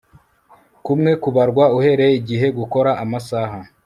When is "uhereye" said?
1.77-2.13